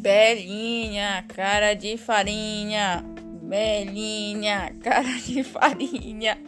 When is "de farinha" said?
1.74-3.04, 5.20-6.38